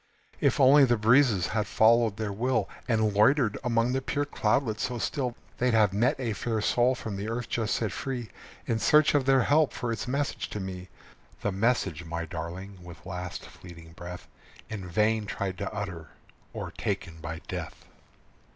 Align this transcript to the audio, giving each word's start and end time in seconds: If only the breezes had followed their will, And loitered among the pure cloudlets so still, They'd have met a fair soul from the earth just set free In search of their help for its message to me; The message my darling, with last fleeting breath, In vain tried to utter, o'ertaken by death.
If 0.39 0.59
only 0.59 0.83
the 0.83 0.97
breezes 0.97 1.45
had 1.49 1.67
followed 1.67 2.17
their 2.17 2.33
will, 2.33 2.67
And 2.87 3.13
loitered 3.13 3.59
among 3.63 3.93
the 3.93 4.01
pure 4.01 4.25
cloudlets 4.25 4.81
so 4.81 4.97
still, 4.97 5.37
They'd 5.59 5.75
have 5.75 5.93
met 5.93 6.19
a 6.19 6.33
fair 6.33 6.59
soul 6.59 6.95
from 6.95 7.17
the 7.17 7.29
earth 7.29 7.47
just 7.49 7.75
set 7.75 7.91
free 7.91 8.31
In 8.65 8.79
search 8.79 9.13
of 9.13 9.25
their 9.27 9.43
help 9.43 9.73
for 9.73 9.91
its 9.91 10.07
message 10.07 10.49
to 10.49 10.59
me; 10.59 10.89
The 11.41 11.51
message 11.51 12.03
my 12.03 12.25
darling, 12.25 12.79
with 12.83 13.05
last 13.05 13.45
fleeting 13.45 13.91
breath, 13.93 14.27
In 14.71 14.89
vain 14.89 15.27
tried 15.27 15.59
to 15.59 15.71
utter, 15.71 16.09
o'ertaken 16.55 17.19
by 17.21 17.41
death. 17.47 17.85